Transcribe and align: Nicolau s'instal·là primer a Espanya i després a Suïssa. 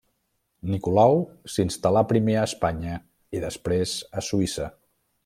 Nicolau 0.75 1.19
s'instal·là 1.55 2.03
primer 2.13 2.37
a 2.39 2.47
Espanya 2.51 2.97
i 3.39 3.45
després 3.47 3.95
a 4.23 4.29
Suïssa. 4.33 4.73